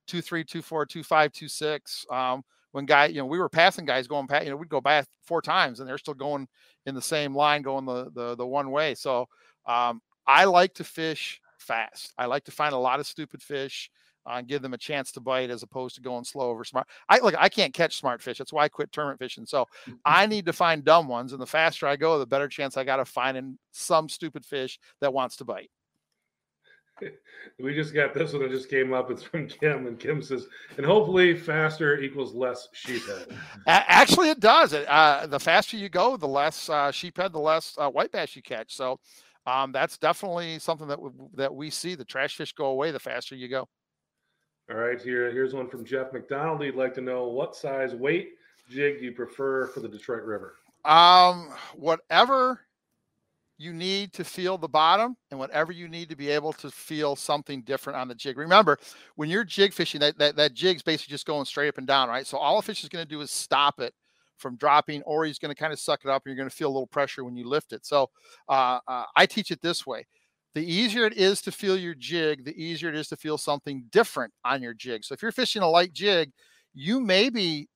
two 0.06 0.22
three, 0.22 0.42
two 0.42 0.62
four, 0.62 0.86
two 0.86 1.02
five, 1.02 1.32
two 1.32 1.48
six. 1.48 2.06
Um, 2.10 2.42
when 2.72 2.86
guy, 2.86 3.06
you 3.06 3.18
know, 3.18 3.26
we 3.26 3.38
were 3.38 3.48
passing 3.48 3.84
guys 3.84 4.06
going 4.06 4.26
past, 4.26 4.44
you 4.44 4.50
know, 4.50 4.56
we'd 4.56 4.68
go 4.68 4.80
by 4.80 5.04
four 5.22 5.42
times 5.42 5.80
and 5.80 5.88
they're 5.88 5.98
still 5.98 6.14
going 6.14 6.46
in 6.86 6.94
the 6.94 7.02
same 7.02 7.34
line, 7.34 7.62
going 7.62 7.84
the 7.84 8.10
the, 8.14 8.34
the 8.36 8.46
one 8.46 8.70
way. 8.70 8.94
So 8.94 9.26
um, 9.66 10.00
I 10.26 10.44
like 10.44 10.74
to 10.74 10.84
fish 10.84 11.40
fast. 11.58 12.12
I 12.18 12.26
like 12.26 12.44
to 12.44 12.52
find 12.52 12.74
a 12.74 12.78
lot 12.78 13.00
of 13.00 13.06
stupid 13.06 13.42
fish 13.42 13.90
uh, 14.26 14.34
and 14.34 14.48
give 14.48 14.62
them 14.62 14.74
a 14.74 14.78
chance 14.78 15.10
to 15.12 15.20
bite 15.20 15.50
as 15.50 15.62
opposed 15.62 15.94
to 15.94 16.00
going 16.00 16.24
slow 16.24 16.50
over 16.50 16.64
smart. 16.64 16.86
I 17.08 17.18
look, 17.20 17.34
I 17.38 17.48
can't 17.48 17.74
catch 17.74 17.96
smart 17.96 18.22
fish. 18.22 18.38
That's 18.38 18.52
why 18.52 18.64
I 18.64 18.68
quit 18.68 18.92
tournament 18.92 19.20
fishing. 19.20 19.46
So 19.46 19.66
I 20.04 20.26
need 20.26 20.46
to 20.46 20.52
find 20.52 20.84
dumb 20.84 21.08
ones, 21.08 21.32
and 21.32 21.40
the 21.40 21.46
faster 21.46 21.86
I 21.86 21.96
go, 21.96 22.18
the 22.18 22.26
better 22.26 22.48
chance 22.48 22.76
I 22.76 22.84
got 22.84 23.00
of 23.00 23.08
finding 23.08 23.58
some 23.72 24.08
stupid 24.08 24.44
fish 24.44 24.78
that 25.00 25.12
wants 25.12 25.36
to 25.36 25.44
bite. 25.44 25.70
we 27.58 27.74
just 27.74 27.94
got 27.94 28.14
this 28.14 28.32
one 28.32 28.42
that 28.42 28.50
just 28.50 28.70
came 28.70 28.92
up. 28.92 29.10
It's 29.10 29.22
from 29.22 29.48
Kim, 29.48 29.86
and 29.86 29.98
Kim 29.98 30.22
says, 30.22 30.46
and 30.76 30.84
hopefully 30.86 31.36
faster 31.36 32.00
equals 32.00 32.34
less 32.34 32.68
sheephead. 32.74 33.36
Actually, 33.66 34.30
it 34.30 34.40
does. 34.40 34.74
Uh, 34.74 35.26
the 35.28 35.40
faster 35.40 35.76
you 35.76 35.88
go, 35.88 36.16
the 36.16 36.28
less 36.28 36.68
uh, 36.68 36.90
sheephead, 36.90 37.32
the 37.32 37.38
less 37.38 37.74
uh, 37.78 37.90
white 37.90 38.12
bass 38.12 38.36
you 38.36 38.42
catch. 38.42 38.74
So 38.74 39.00
um, 39.46 39.72
that's 39.72 39.98
definitely 39.98 40.58
something 40.58 40.88
that 40.88 40.96
w- 40.96 41.30
that 41.34 41.54
we 41.54 41.70
see. 41.70 41.94
The 41.94 42.04
trash 42.04 42.36
fish 42.36 42.52
go 42.52 42.66
away 42.66 42.90
the 42.90 43.00
faster 43.00 43.34
you 43.34 43.48
go. 43.48 43.68
All 44.70 44.76
right, 44.76 45.00
here 45.00 45.30
here's 45.30 45.54
one 45.54 45.68
from 45.68 45.84
Jeff 45.84 46.12
McDonald. 46.12 46.62
He'd 46.62 46.74
like 46.74 46.94
to 46.94 47.00
know 47.00 47.28
what 47.28 47.56
size 47.56 47.94
weight 47.94 48.30
jig 48.68 48.98
do 48.98 49.06
you 49.06 49.12
prefer 49.12 49.66
for 49.68 49.80
the 49.80 49.88
Detroit 49.88 50.24
River? 50.24 50.56
Um, 50.84 51.54
whatever 51.74 52.60
you 53.58 53.72
need 53.72 54.12
to 54.12 54.24
feel 54.24 54.56
the 54.56 54.68
bottom 54.68 55.16
and 55.30 55.38
whatever 55.38 55.72
you 55.72 55.88
need 55.88 56.08
to 56.08 56.16
be 56.16 56.30
able 56.30 56.52
to 56.52 56.70
feel 56.70 57.16
something 57.16 57.62
different 57.62 57.98
on 57.98 58.06
the 58.06 58.14
jig. 58.14 58.38
Remember, 58.38 58.78
when 59.16 59.28
you're 59.28 59.44
jig 59.44 59.72
fishing, 59.72 60.00
that, 60.00 60.16
that, 60.18 60.36
that 60.36 60.54
jig's 60.54 60.82
basically 60.82 61.10
just 61.10 61.26
going 61.26 61.44
straight 61.44 61.68
up 61.68 61.76
and 61.76 61.86
down, 61.86 62.08
right? 62.08 62.26
So 62.26 62.38
all 62.38 62.58
a 62.58 62.62
fish 62.62 62.84
is 62.84 62.88
going 62.88 63.04
to 63.04 63.08
do 63.08 63.20
is 63.20 63.32
stop 63.32 63.80
it 63.80 63.92
from 64.36 64.56
dropping, 64.56 65.02
or 65.02 65.24
he's 65.24 65.40
going 65.40 65.52
to 65.52 65.60
kind 65.60 65.72
of 65.72 65.80
suck 65.80 66.04
it 66.04 66.10
up 66.10 66.22
and 66.24 66.30
you're 66.30 66.40
going 66.40 66.48
to 66.48 66.54
feel 66.54 66.68
a 66.68 66.70
little 66.70 66.86
pressure 66.86 67.24
when 67.24 67.36
you 67.36 67.48
lift 67.48 67.72
it. 67.72 67.84
So 67.84 68.08
uh, 68.48 68.78
uh, 68.86 69.04
I 69.16 69.26
teach 69.26 69.50
it 69.50 69.60
this 69.60 69.84
way. 69.84 70.06
The 70.54 70.64
easier 70.64 71.04
it 71.04 71.14
is 71.14 71.42
to 71.42 71.52
feel 71.52 71.76
your 71.76 71.94
jig, 71.94 72.44
the 72.44 72.56
easier 72.56 72.88
it 72.88 72.94
is 72.94 73.08
to 73.08 73.16
feel 73.16 73.38
something 73.38 73.84
different 73.90 74.32
on 74.44 74.62
your 74.62 74.74
jig. 74.74 75.04
So 75.04 75.14
if 75.14 75.22
you're 75.22 75.32
fishing 75.32 75.62
a 75.62 75.68
light 75.68 75.92
jig, 75.92 76.30
you 76.74 77.00
may 77.00 77.28
be 77.28 77.68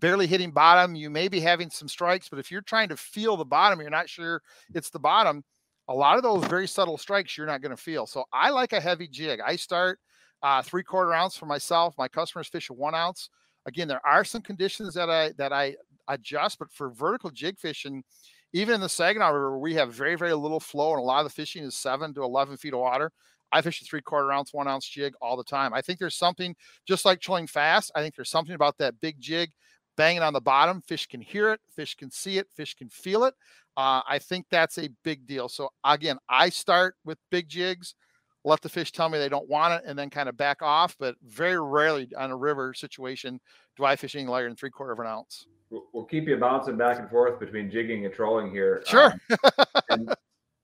barely 0.00 0.26
hitting 0.26 0.50
bottom. 0.50 0.94
You 0.94 1.10
may 1.10 1.28
be 1.28 1.40
having 1.40 1.70
some 1.70 1.88
strikes, 1.88 2.28
but 2.28 2.38
if 2.38 2.50
you're 2.50 2.62
trying 2.62 2.88
to 2.88 2.96
feel 2.96 3.36
the 3.36 3.44
bottom, 3.44 3.80
you're 3.80 3.90
not 3.90 4.08
sure 4.08 4.42
it's 4.74 4.90
the 4.90 4.98
bottom. 4.98 5.44
A 5.88 5.94
lot 5.94 6.16
of 6.16 6.22
those 6.22 6.44
very 6.44 6.68
subtle 6.68 6.98
strikes 6.98 7.36
you're 7.36 7.46
not 7.46 7.62
going 7.62 7.74
to 7.74 7.82
feel. 7.82 8.06
So 8.06 8.24
I 8.32 8.50
like 8.50 8.72
a 8.72 8.80
heavy 8.80 9.08
jig. 9.08 9.40
I 9.44 9.56
start 9.56 9.98
uh, 10.42 10.62
three 10.62 10.82
quarter 10.82 11.14
ounce 11.14 11.36
for 11.36 11.46
myself. 11.46 11.94
My 11.98 12.08
customers 12.08 12.48
fish 12.48 12.70
a 12.70 12.74
one 12.74 12.94
ounce. 12.94 13.30
Again, 13.66 13.88
there 13.88 14.06
are 14.06 14.24
some 14.24 14.42
conditions 14.42 14.94
that 14.94 15.10
I 15.10 15.32
that 15.38 15.52
I 15.52 15.76
adjust, 16.08 16.58
but 16.58 16.72
for 16.72 16.90
vertical 16.90 17.30
jig 17.30 17.58
fishing, 17.58 18.02
even 18.52 18.74
in 18.74 18.80
the 18.80 18.88
Saginaw 18.88 19.28
River, 19.30 19.58
we 19.58 19.74
have 19.74 19.92
very 19.92 20.14
very 20.14 20.34
little 20.34 20.60
flow, 20.60 20.92
and 20.92 21.00
a 21.00 21.04
lot 21.04 21.20
of 21.20 21.24
the 21.24 21.34
fishing 21.34 21.64
is 21.64 21.74
seven 21.74 22.14
to 22.14 22.22
eleven 22.22 22.56
feet 22.56 22.72
of 22.72 22.80
water. 22.80 23.10
I 23.50 23.62
fish 23.62 23.80
a 23.80 23.84
three 23.84 24.02
quarter 24.02 24.30
ounce, 24.30 24.52
one 24.52 24.68
ounce 24.68 24.86
jig 24.86 25.14
all 25.20 25.36
the 25.36 25.44
time. 25.44 25.72
I 25.74 25.80
think 25.80 25.98
there's 25.98 26.14
something 26.16 26.54
just 26.86 27.04
like 27.04 27.20
trolling 27.20 27.46
fast. 27.46 27.90
I 27.94 28.00
think 28.00 28.14
there's 28.14 28.30
something 28.30 28.54
about 28.54 28.78
that 28.78 29.00
big 29.00 29.20
jig 29.20 29.50
banging 29.98 30.22
on 30.22 30.32
the 30.32 30.40
bottom. 30.40 30.80
Fish 30.80 31.06
can 31.06 31.20
hear 31.20 31.52
it, 31.52 31.60
fish 31.76 31.94
can 31.94 32.10
see 32.10 32.38
it, 32.38 32.46
fish 32.54 32.74
can 32.74 32.88
feel 32.88 33.24
it. 33.24 33.34
Uh, 33.76 34.00
I 34.08 34.18
think 34.18 34.46
that's 34.50 34.78
a 34.78 34.88
big 35.04 35.26
deal. 35.26 35.48
So 35.48 35.68
again, 35.84 36.18
I 36.30 36.48
start 36.48 36.94
with 37.04 37.18
big 37.30 37.48
jigs, 37.48 37.94
let 38.44 38.62
the 38.62 38.68
fish 38.70 38.92
tell 38.92 39.10
me 39.10 39.18
they 39.18 39.28
don't 39.28 39.48
want 39.48 39.74
it, 39.74 39.82
and 39.86 39.98
then 39.98 40.08
kind 40.08 40.28
of 40.28 40.36
back 40.38 40.62
off. 40.62 40.96
But 40.98 41.16
very 41.22 41.60
rarely 41.60 42.08
on 42.16 42.30
a 42.30 42.36
river 42.36 42.72
situation 42.72 43.40
do 43.76 43.84
I 43.84 43.96
fish 43.96 44.14
anything 44.14 44.30
lighter 44.30 44.48
than 44.48 44.56
three 44.56 44.70
quarter 44.70 44.92
of 44.92 45.00
an 45.00 45.06
ounce. 45.06 45.46
We'll 45.70 46.04
keep 46.04 46.26
you 46.26 46.36
bouncing 46.38 46.78
back 46.78 46.98
and 46.98 47.10
forth 47.10 47.38
between 47.38 47.70
jigging 47.70 48.06
and 48.06 48.14
trolling 48.14 48.50
here. 48.50 48.82
Sure. 48.86 49.12
Um, 49.90 50.08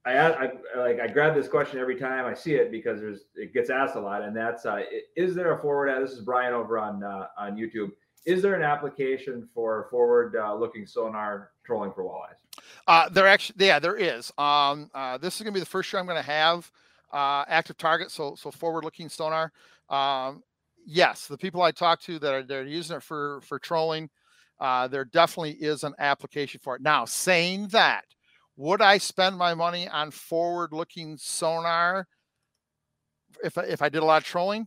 I, 0.06 0.18
I, 0.18 0.50
like 0.76 1.00
I 1.00 1.06
grab 1.06 1.34
this 1.34 1.48
question 1.48 1.78
every 1.78 1.96
time 1.96 2.26
I 2.26 2.34
see 2.34 2.54
it 2.54 2.70
because 2.70 3.00
there's 3.00 3.20
it 3.36 3.54
gets 3.54 3.70
asked 3.70 3.96
a 3.96 4.00
lot, 4.00 4.22
and 4.22 4.36
that's 4.36 4.66
uh, 4.66 4.82
is 5.16 5.34
there 5.34 5.54
a 5.54 5.58
forward? 5.58 6.02
This 6.02 6.12
is 6.12 6.20
Brian 6.20 6.52
over 6.52 6.78
on 6.78 7.02
uh, 7.02 7.28
on 7.38 7.56
YouTube 7.56 7.92
is 8.24 8.42
there 8.42 8.54
an 8.54 8.62
application 8.62 9.48
for 9.54 9.86
forward 9.90 10.36
uh, 10.36 10.54
looking 10.54 10.86
sonar 10.86 11.50
trolling 11.64 11.92
for 11.92 12.04
walleyes? 12.04 12.62
Uh, 12.86 13.08
there 13.08 13.26
actually, 13.26 13.66
yeah, 13.66 13.78
there 13.78 13.96
is. 13.96 14.32
Um, 14.38 14.90
uh, 14.94 15.18
this 15.18 15.36
is 15.36 15.42
going 15.42 15.52
to 15.52 15.56
be 15.56 15.60
the 15.60 15.66
first 15.66 15.92
year 15.92 16.00
I'm 16.00 16.06
going 16.06 16.22
to 16.22 16.30
have 16.30 16.70
uh, 17.12 17.44
active 17.48 17.76
target, 17.76 18.10
so 18.10 18.34
so 18.34 18.50
forward-looking 18.50 19.08
sonar. 19.08 19.52
Um, 19.88 20.42
yes, 20.86 21.26
the 21.26 21.38
people 21.38 21.62
I 21.62 21.70
talk 21.70 22.00
to 22.02 22.18
that 22.18 22.34
are 22.34 22.42
they're 22.42 22.64
using 22.64 22.96
it 22.96 23.02
for 23.02 23.40
for 23.42 23.58
trolling, 23.58 24.08
uh, 24.60 24.88
there 24.88 25.04
definitely 25.04 25.52
is 25.52 25.84
an 25.84 25.94
application 25.98 26.60
for 26.62 26.76
it. 26.76 26.82
Now, 26.82 27.04
saying 27.04 27.68
that, 27.68 28.04
would 28.56 28.80
I 28.80 28.98
spend 28.98 29.36
my 29.36 29.54
money 29.54 29.88
on 29.88 30.10
forward-looking 30.10 31.18
sonar 31.18 32.06
if 33.42 33.58
if 33.58 33.82
I 33.82 33.88
did 33.88 34.02
a 34.02 34.06
lot 34.06 34.22
of 34.22 34.26
trolling? 34.26 34.66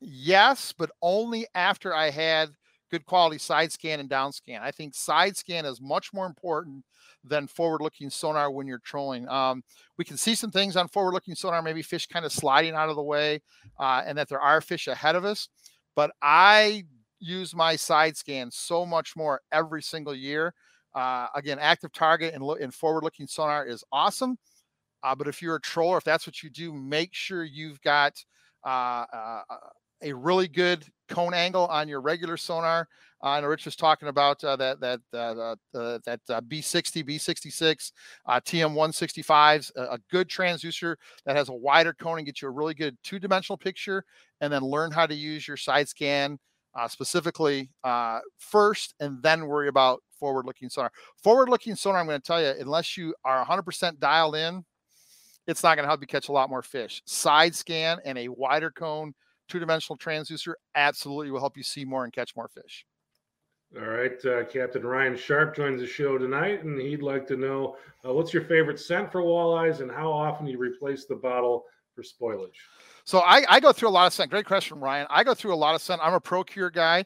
Yes, 0.00 0.72
but 0.76 0.90
only 1.02 1.46
after 1.54 1.92
I 1.92 2.10
had 2.10 2.50
good 2.90 3.04
quality 3.06 3.38
side 3.38 3.72
scan 3.72 4.00
and 4.00 4.08
down 4.08 4.32
scan. 4.32 4.62
I 4.62 4.70
think 4.70 4.94
side 4.94 5.36
scan 5.36 5.64
is 5.64 5.80
much 5.80 6.12
more 6.12 6.26
important 6.26 6.84
than 7.24 7.46
forward 7.46 7.80
looking 7.80 8.10
sonar 8.10 8.50
when 8.50 8.66
you're 8.66 8.78
trolling. 8.78 9.28
Um, 9.28 9.62
we 9.96 10.04
can 10.04 10.16
see 10.16 10.34
some 10.34 10.50
things 10.50 10.76
on 10.76 10.88
forward 10.88 11.14
looking 11.14 11.34
sonar, 11.34 11.62
maybe 11.62 11.82
fish 11.82 12.06
kind 12.06 12.24
of 12.24 12.32
sliding 12.32 12.74
out 12.74 12.88
of 12.88 12.96
the 12.96 13.02
way, 13.02 13.40
uh, 13.78 14.02
and 14.06 14.16
that 14.18 14.28
there 14.28 14.40
are 14.40 14.60
fish 14.60 14.86
ahead 14.88 15.16
of 15.16 15.24
us. 15.24 15.48
But 15.94 16.12
I 16.22 16.84
use 17.18 17.54
my 17.54 17.76
side 17.76 18.16
scan 18.16 18.50
so 18.50 18.86
much 18.86 19.16
more 19.16 19.40
every 19.52 19.82
single 19.82 20.14
year. 20.14 20.54
Uh, 20.94 21.26
again, 21.34 21.58
active 21.60 21.92
target 21.92 22.34
and, 22.34 22.42
and 22.60 22.72
forward 22.72 23.04
looking 23.04 23.26
sonar 23.26 23.66
is 23.66 23.84
awesome. 23.92 24.38
Uh, 25.02 25.14
but 25.14 25.28
if 25.28 25.40
you're 25.42 25.56
a 25.56 25.60
troller, 25.60 25.98
if 25.98 26.04
that's 26.04 26.26
what 26.26 26.42
you 26.42 26.50
do, 26.50 26.72
make 26.72 27.10
sure 27.12 27.44
you've 27.44 27.80
got 27.82 28.14
uh, 28.64 29.04
uh 29.12 29.42
a 30.02 30.12
really 30.12 30.48
good 30.48 30.84
cone 31.08 31.34
angle 31.34 31.66
on 31.66 31.88
your 31.88 32.00
regular 32.00 32.36
sonar. 32.36 32.88
Uh, 33.20 33.40
know 33.40 33.48
Rich 33.48 33.64
was 33.64 33.74
talking 33.74 34.08
about 34.08 34.42
uh, 34.44 34.56
that 34.56 34.80
that 34.80 35.00
uh, 35.12 35.56
uh 35.76 35.98
that 36.04 36.20
uh, 36.28 36.40
B60, 36.40 37.04
B66, 37.04 37.92
uh, 38.26 38.40
TM165s, 38.40 39.72
a, 39.76 39.82
a, 39.94 39.98
good 40.10 40.28
transducer 40.28 40.94
that 41.24 41.34
has 41.34 41.48
a 41.48 41.52
wider 41.52 41.92
cone 41.92 42.18
and 42.18 42.26
gets 42.26 42.42
you 42.42 42.48
a 42.48 42.52
really 42.52 42.74
good 42.74 42.96
two-dimensional 43.02 43.56
picture, 43.56 44.04
and 44.40 44.52
then 44.52 44.62
learn 44.62 44.92
how 44.92 45.06
to 45.06 45.14
use 45.14 45.48
your 45.48 45.56
side 45.56 45.88
scan 45.88 46.38
specifically 46.86 47.70
first, 48.38 48.94
and 49.00 49.20
then 49.20 49.46
worry 49.48 49.66
about 49.66 50.00
forward-looking 50.20 50.68
sonar. 50.68 50.92
Forward-looking 51.24 51.74
sonar, 51.74 52.00
I'm 52.00 52.06
going 52.06 52.20
to 52.20 52.24
tell 52.24 52.40
you, 52.40 52.54
unless 52.60 52.96
you 52.96 53.16
are 53.24 53.44
100% 53.44 53.98
dialed 53.98 54.36
in, 54.36 54.64
it's 55.48 55.64
not 55.64 55.74
going 55.74 55.84
to 55.84 55.88
help 55.88 56.00
you 56.00 56.06
catch 56.06 56.28
a 56.28 56.32
lot 56.32 56.50
more 56.50 56.62
fish. 56.62 57.02
Side 57.06 57.54
scan 57.54 57.98
and 58.04 58.16
a 58.18 58.28
wider 58.28 58.70
cone 58.70 59.14
two-dimensional 59.48 59.96
transducer 59.98 60.54
absolutely 60.74 61.30
will 61.30 61.40
help 61.40 61.56
you 61.56 61.62
see 61.62 61.84
more 61.84 62.04
and 62.04 62.12
catch 62.12 62.36
more 62.36 62.48
fish. 62.48 62.84
All 63.76 63.86
right, 63.86 64.24
uh, 64.24 64.44
Captain 64.44 64.82
Ryan 64.82 65.14
Sharp 65.14 65.54
joins 65.54 65.80
the 65.80 65.86
show 65.86 66.16
tonight, 66.16 66.64
and 66.64 66.80
he'd 66.80 67.02
like 67.02 67.26
to 67.26 67.36
know 67.36 67.76
uh, 68.06 68.14
what's 68.14 68.32
your 68.32 68.44
favorite 68.44 68.80
scent 68.80 69.12
for 69.12 69.20
walleyes 69.20 69.80
and 69.80 69.90
how 69.90 70.10
often 70.10 70.46
you 70.46 70.56
replace 70.56 71.04
the 71.04 71.16
bottle 71.16 71.64
for 71.94 72.02
spoilage. 72.02 72.56
So 73.04 73.18
I, 73.18 73.44
I 73.48 73.60
go 73.60 73.72
through 73.72 73.88
a 73.88 73.90
lot 73.90 74.06
of 74.06 74.14
scent. 74.14 74.30
Great 74.30 74.46
question, 74.46 74.80
Ryan. 74.80 75.06
I 75.10 75.22
go 75.22 75.34
through 75.34 75.52
a 75.52 75.56
lot 75.56 75.74
of 75.74 75.82
scent. 75.82 76.00
I'm 76.02 76.14
a 76.14 76.20
Pro-Cure 76.20 76.70
guy. 76.70 77.04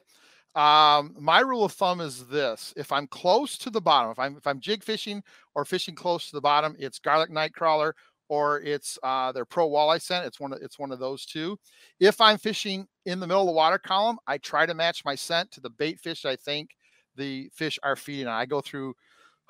Um, 0.55 1.15
my 1.19 1.39
rule 1.39 1.65
of 1.65 1.73
thumb 1.73 1.99
is 1.99 2.27
this: 2.27 2.73
if 2.77 2.91
I'm 2.91 3.07
close 3.07 3.57
to 3.57 3.69
the 3.69 3.81
bottom, 3.81 4.11
if 4.11 4.19
I'm 4.19 4.37
if 4.37 4.45
I'm 4.45 4.59
jig 4.59 4.83
fishing 4.83 5.23
or 5.55 5.65
fishing 5.65 5.95
close 5.95 6.29
to 6.29 6.35
the 6.35 6.41
bottom, 6.41 6.75
it's 6.77 6.99
garlic 6.99 7.31
nightcrawler 7.31 7.93
or 8.29 8.61
it's 8.61 8.97
uh, 9.03 9.31
their 9.31 9.45
pro 9.45 9.69
walleye 9.69 10.01
scent. 10.01 10.25
It's 10.25 10.39
one 10.39 10.53
of 10.53 10.59
it's 10.61 10.79
one 10.79 10.91
of 10.91 10.99
those 10.99 11.25
two. 11.25 11.57
If 11.99 12.21
I'm 12.21 12.37
fishing 12.37 12.87
in 13.05 13.19
the 13.19 13.27
middle 13.27 13.43
of 13.43 13.47
the 13.47 13.53
water 13.53 13.77
column, 13.77 14.17
I 14.27 14.37
try 14.37 14.65
to 14.65 14.73
match 14.73 15.05
my 15.05 15.15
scent 15.15 15.51
to 15.51 15.61
the 15.61 15.69
bait 15.69 15.99
fish 15.99 16.25
I 16.25 16.35
think 16.35 16.69
the 17.15 17.49
fish 17.53 17.77
are 17.83 17.95
feeding 17.95 18.27
on. 18.27 18.33
I 18.33 18.45
go 18.45 18.61
through 18.61 18.93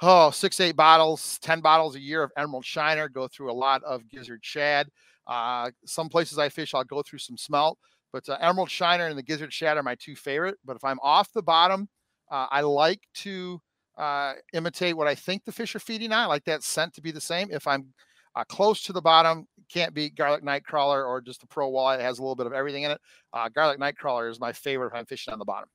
oh 0.02 0.32
six 0.32 0.60
eight 0.60 0.76
bottles, 0.76 1.40
ten 1.42 1.62
bottles 1.62 1.96
a 1.96 2.00
year 2.00 2.24
of 2.24 2.32
emerald 2.38 2.66
shiner. 2.66 3.08
Go 3.08 3.28
through 3.28 3.52
a 3.52 3.54
lot 3.54 3.84
of 3.84 4.08
gizzard 4.10 4.44
shad. 4.44 4.90
Uh, 5.28 5.72
some 5.86 6.10
places 6.10 6.38
I 6.38 6.50
fish, 6.50 6.74
I'll 6.74 6.84
go 6.84 7.02
through 7.02 7.20
some 7.20 7.38
smelt, 7.38 7.78
but 8.12 8.28
uh, 8.28 8.38
emerald 8.42 8.70
shiner 8.70 9.08
and 9.08 9.18
the 9.18 9.24
gizzard 9.24 9.54
shad 9.54 9.78
are 9.78 9.84
my 9.84 9.96
two 9.96 10.16
favorite. 10.16 10.58
But 10.66 10.76
if 10.76 10.84
I'm 10.84 11.00
off 11.02 11.32
the 11.32 11.42
bottom, 11.42 11.88
uh, 12.30 12.48
I 12.52 12.62
like 12.62 13.02
to 13.16 13.62
uh, 13.98 14.34
imitate 14.54 14.98
what 14.98 15.08
I 15.08 15.16
think 15.16 15.46
the 15.46 15.52
fish 15.52 15.76
are 15.76 15.80
feeding 15.80 16.12
on. 16.12 16.20
I 16.20 16.26
like 16.26 16.44
that 16.46 16.64
scent 16.64 16.94
to 16.96 17.02
be 17.02 17.12
the 17.12 17.22
same. 17.22 17.50
If 17.52 17.68
I'm 17.68 17.94
uh, 18.36 18.44
close 18.46 18.84
to 18.84 18.94
the 18.94 19.02
bottom, 19.02 19.48
can't 19.70 19.94
beat 19.94 20.16
garlic 20.16 20.44
nightcrawler 20.44 21.06
or 21.08 21.22
just 21.22 21.44
a 21.44 21.48
pro 21.48 21.72
walleye 21.72 21.98
that 21.98 22.04
has 22.04 22.20
a 22.20 22.22
little 22.22 22.36
bit 22.36 22.46
of 22.46 22.54
everything 22.54 22.84
in 22.84 22.92
it. 22.92 23.02
Uh, 23.34 23.50
garlic 23.50 23.80
nightcrawler 23.80 24.30
is 24.30 24.40
my 24.40 24.52
favorite 24.52 24.88
if 24.88 24.94
I'm 24.94 25.06
fishing 25.06 25.34
on 25.34 25.40
the 25.40 25.46
bottom. 25.46 25.70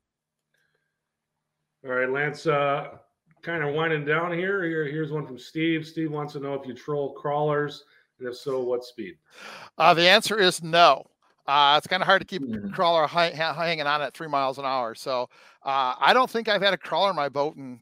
All 1.85 1.93
right, 1.93 2.11
Lance, 2.11 2.47
uh, 2.47 2.88
kind 3.43 3.62
of 3.62 3.75
winding 3.75 4.05
down 4.05 4.33
here. 4.33 4.65
here. 4.65 4.85
Here's 4.85 5.12
one 5.12 5.27
from 5.27 5.38
Steve. 5.38 5.87
Steve 5.87 6.11
wants 6.11 6.33
to 6.35 6.41
know 6.41 6.55
if 6.55 6.67
you 6.67 6.75
troll 6.75 7.12
crawlers, 7.15 7.85
and 8.19 8.29
if 8.29 8.37
so, 8.37 8.62
what 8.62 8.85
speed? 8.85 9.15
Uh, 9.77 9.95
the 9.95 10.09
answer 10.09 10.38
is 10.38 10.62
no. 10.62 11.05
Uh, 11.47 11.77
it's 11.79 11.87
kind 11.87 12.03
of 12.03 12.07
hard 12.07 12.21
to 12.21 12.27
keep 12.27 12.43
mm-hmm. 12.43 12.67
a 12.67 12.71
crawler 12.71 13.07
high, 13.07 13.31
hanging 13.31 13.87
on 13.87 14.03
at 14.03 14.12
three 14.12 14.29
miles 14.29 14.59
an 14.59 14.65
hour. 14.65 14.95
So 14.95 15.29
uh, 15.65 15.95
I 15.99 16.12
don't 16.12 16.29
think 16.29 16.49
I've 16.49 16.61
had 16.61 16.75
a 16.75 16.79
crawler 16.79 17.11
in 17.11 17.17
my 17.17 17.29
boat 17.29 17.57
in 17.57 17.81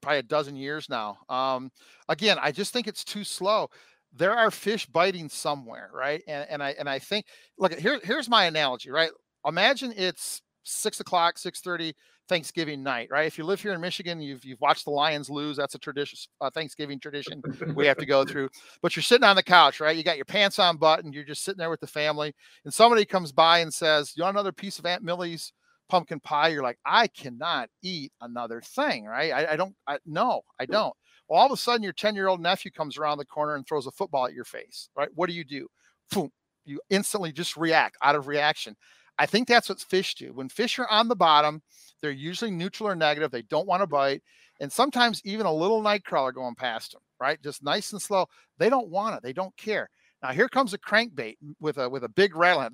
probably 0.00 0.18
a 0.18 0.22
dozen 0.22 0.54
years 0.54 0.88
now. 0.88 1.18
Um, 1.28 1.72
again, 2.08 2.36
I 2.40 2.52
just 2.52 2.72
think 2.72 2.86
it's 2.86 3.02
too 3.02 3.24
slow 3.24 3.68
there 4.14 4.36
are 4.36 4.50
fish 4.50 4.86
biting 4.86 5.28
somewhere, 5.28 5.90
right? 5.92 6.22
And 6.26 6.46
and 6.48 6.62
I 6.62 6.70
and 6.78 6.88
I 6.88 6.98
think 6.98 7.26
look 7.58 7.74
here 7.74 8.00
here's 8.02 8.28
my 8.28 8.44
analogy, 8.44 8.90
right? 8.90 9.10
Imagine 9.46 9.92
it's 9.96 10.42
six 10.62 11.00
o'clock, 11.00 11.38
six 11.38 11.60
thirty 11.60 11.94
Thanksgiving 12.28 12.82
night, 12.82 13.08
right? 13.10 13.26
If 13.26 13.36
you 13.36 13.44
live 13.44 13.60
here 13.60 13.72
in 13.72 13.80
Michigan, 13.80 14.20
you've 14.20 14.44
you've 14.44 14.60
watched 14.60 14.84
the 14.84 14.90
Lions 14.90 15.28
lose. 15.28 15.56
That's 15.56 15.74
a 15.74 15.78
tradition, 15.78 16.18
uh, 16.40 16.50
Thanksgiving 16.50 16.98
tradition 16.98 17.42
we 17.74 17.86
have 17.86 17.98
to 17.98 18.06
go 18.06 18.24
through. 18.24 18.48
But 18.82 18.96
you're 18.96 19.02
sitting 19.02 19.24
on 19.24 19.36
the 19.36 19.42
couch, 19.42 19.80
right? 19.80 19.96
You 19.96 20.02
got 20.02 20.16
your 20.16 20.24
pants 20.24 20.58
on 20.58 20.78
button. 20.78 21.12
You're 21.12 21.24
just 21.24 21.44
sitting 21.44 21.58
there 21.58 21.70
with 21.70 21.80
the 21.80 21.86
family, 21.86 22.34
and 22.64 22.72
somebody 22.72 23.04
comes 23.04 23.32
by 23.32 23.58
and 23.58 23.72
says, 23.72 24.12
"You 24.16 24.22
want 24.22 24.36
another 24.36 24.52
piece 24.52 24.78
of 24.78 24.86
Aunt 24.86 25.02
Millie's 25.02 25.52
pumpkin 25.90 26.20
pie?" 26.20 26.48
You're 26.48 26.62
like, 26.62 26.78
"I 26.86 27.08
cannot 27.08 27.68
eat 27.82 28.12
another 28.22 28.62
thing, 28.62 29.04
right? 29.04 29.32
I, 29.32 29.52
I 29.52 29.56
don't. 29.56 29.74
I, 29.86 29.98
no, 30.06 30.42
I 30.58 30.64
don't." 30.66 30.94
Well, 31.28 31.40
all 31.40 31.46
of 31.46 31.52
a 31.52 31.56
sudden, 31.56 31.82
your 31.82 31.92
10 31.92 32.14
year 32.14 32.28
old 32.28 32.40
nephew 32.40 32.70
comes 32.70 32.98
around 32.98 33.18
the 33.18 33.24
corner 33.24 33.54
and 33.54 33.66
throws 33.66 33.86
a 33.86 33.92
football 33.92 34.26
at 34.26 34.34
your 34.34 34.44
face, 34.44 34.88
right? 34.96 35.08
What 35.14 35.28
do 35.28 35.34
you 35.34 35.44
do? 35.44 35.68
Boom. 36.10 36.30
You 36.64 36.80
instantly 36.90 37.32
just 37.32 37.56
react 37.56 37.96
out 38.02 38.14
of 38.14 38.26
reaction. 38.26 38.76
I 39.18 39.26
think 39.26 39.46
that's 39.46 39.68
what 39.68 39.80
fish 39.80 40.14
do. 40.14 40.32
When 40.32 40.48
fish 40.48 40.78
are 40.78 40.90
on 40.90 41.08
the 41.08 41.16
bottom, 41.16 41.62
they're 42.00 42.10
usually 42.10 42.50
neutral 42.50 42.88
or 42.88 42.96
negative. 42.96 43.30
They 43.30 43.42
don't 43.42 43.66
want 43.66 43.82
to 43.82 43.86
bite. 43.86 44.22
And 44.60 44.70
sometimes 44.70 45.20
even 45.24 45.46
a 45.46 45.52
little 45.52 45.82
night 45.82 46.04
crawler 46.04 46.32
going 46.32 46.54
past 46.54 46.92
them, 46.92 47.02
right? 47.20 47.40
Just 47.42 47.62
nice 47.62 47.92
and 47.92 48.00
slow. 48.00 48.26
They 48.58 48.68
don't 48.68 48.88
want 48.88 49.16
it. 49.16 49.22
They 49.22 49.32
don't 49.32 49.56
care. 49.56 49.88
Now 50.22 50.32
here 50.32 50.48
comes 50.48 50.72
a 50.72 50.78
crankbait 50.78 51.36
with 51.60 51.76
a 51.76 51.88
with 51.88 52.04
a 52.04 52.08
big 52.08 52.34
rattle, 52.34 52.68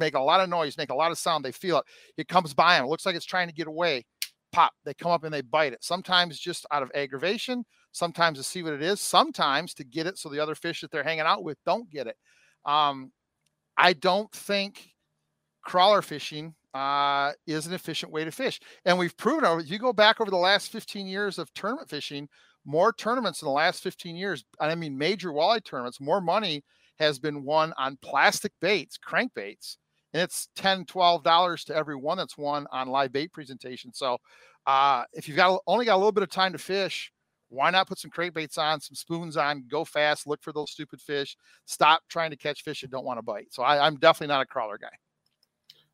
make 0.00 0.14
a 0.14 0.20
lot 0.20 0.40
of 0.40 0.48
noise, 0.48 0.76
make 0.76 0.90
a 0.90 0.94
lot 0.94 1.12
of 1.12 1.18
sound. 1.18 1.44
They 1.44 1.52
feel 1.52 1.78
it. 1.78 1.84
It 2.16 2.28
comes 2.28 2.54
by 2.54 2.76
them. 2.76 2.86
It 2.86 2.88
looks 2.88 3.06
like 3.06 3.14
it's 3.14 3.24
trying 3.24 3.48
to 3.48 3.54
get 3.54 3.68
away. 3.68 4.04
Pop. 4.52 4.72
They 4.84 4.94
come 4.94 5.12
up 5.12 5.24
and 5.24 5.32
they 5.32 5.42
bite 5.42 5.72
it. 5.72 5.84
Sometimes 5.84 6.38
just 6.38 6.66
out 6.72 6.82
of 6.82 6.90
aggravation 6.94 7.64
sometimes 7.98 8.38
to 8.38 8.44
see 8.44 8.62
what 8.62 8.72
it 8.72 8.82
is, 8.82 9.00
sometimes 9.00 9.74
to 9.74 9.84
get 9.84 10.06
it 10.06 10.16
so 10.16 10.28
the 10.28 10.40
other 10.40 10.54
fish 10.54 10.80
that 10.80 10.90
they're 10.90 11.02
hanging 11.02 11.20
out 11.22 11.44
with 11.44 11.58
don't 11.66 11.90
get 11.90 12.06
it. 12.06 12.16
Um, 12.64 13.12
I 13.76 13.92
don't 13.92 14.30
think 14.32 14.90
crawler 15.62 16.02
fishing 16.02 16.54
uh, 16.74 17.32
is 17.46 17.66
an 17.66 17.74
efficient 17.74 18.12
way 18.12 18.24
to 18.24 18.30
fish. 18.30 18.60
And 18.84 18.98
we've 18.98 19.16
proven 19.16 19.44
over, 19.44 19.60
you 19.60 19.78
go 19.78 19.92
back 19.92 20.20
over 20.20 20.30
the 20.30 20.36
last 20.36 20.70
15 20.70 21.06
years 21.06 21.38
of 21.38 21.52
tournament 21.54 21.88
fishing, 21.88 22.28
more 22.64 22.92
tournaments 22.92 23.42
in 23.42 23.46
the 23.46 23.52
last 23.52 23.82
15 23.82 24.16
years, 24.16 24.44
I 24.60 24.74
mean, 24.74 24.96
major 24.96 25.30
walleye 25.30 25.64
tournaments, 25.64 26.00
more 26.00 26.20
money 26.20 26.64
has 26.98 27.18
been 27.18 27.44
won 27.44 27.72
on 27.78 27.98
plastic 28.02 28.52
baits, 28.60 28.98
crankbaits, 28.98 29.76
and 30.12 30.22
it's 30.22 30.48
10 30.56 30.84
$12 30.84 31.64
to 31.66 31.74
every 31.74 31.96
one 31.96 32.18
that's 32.18 32.38
won 32.38 32.66
on 32.72 32.88
live 32.88 33.12
bait 33.12 33.32
presentation. 33.32 33.92
So 33.92 34.18
uh, 34.66 35.04
if 35.12 35.28
you've 35.28 35.36
got 35.36 35.60
only 35.66 35.86
got 35.86 35.94
a 35.94 35.98
little 35.98 36.12
bit 36.12 36.22
of 36.22 36.30
time 36.30 36.52
to 36.52 36.58
fish, 36.58 37.12
why 37.48 37.70
not 37.70 37.88
put 37.88 37.98
some 37.98 38.10
crankbaits 38.10 38.58
on, 38.58 38.80
some 38.80 38.94
spoons 38.94 39.36
on, 39.36 39.64
go 39.68 39.84
fast, 39.84 40.26
look 40.26 40.42
for 40.42 40.52
those 40.52 40.70
stupid 40.70 41.00
fish, 41.00 41.36
stop 41.64 42.02
trying 42.08 42.30
to 42.30 42.36
catch 42.36 42.62
fish 42.62 42.82
that 42.82 42.90
don't 42.90 43.04
want 43.04 43.18
to 43.18 43.22
bite. 43.22 43.52
So 43.52 43.62
I, 43.62 43.86
I'm 43.86 43.96
definitely 43.96 44.32
not 44.32 44.42
a 44.42 44.46
crawler 44.46 44.78
guy. 44.78 44.88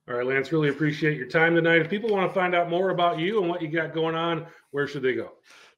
All 0.06 0.16
right, 0.16 0.26
Lance, 0.26 0.52
really 0.52 0.68
appreciate 0.68 1.16
your 1.16 1.28
time 1.28 1.54
tonight. 1.54 1.80
If 1.80 1.88
people 1.88 2.10
want 2.10 2.28
to 2.28 2.34
find 2.34 2.54
out 2.54 2.68
more 2.68 2.90
about 2.90 3.18
you 3.18 3.40
and 3.40 3.48
what 3.48 3.62
you 3.62 3.68
got 3.68 3.94
going 3.94 4.14
on, 4.14 4.46
where 4.70 4.86
should 4.86 5.02
they 5.02 5.14
go? 5.14 5.32